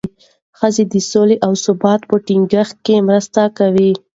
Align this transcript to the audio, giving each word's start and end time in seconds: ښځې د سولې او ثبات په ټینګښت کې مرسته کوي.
ښځې 0.59 0.83
د 0.93 0.95
سولې 1.11 1.37
او 1.45 1.51
ثبات 1.65 2.01
په 2.09 2.15
ټینګښت 2.27 2.75
کې 2.85 3.05
مرسته 3.07 3.41
کوي. 3.57 3.91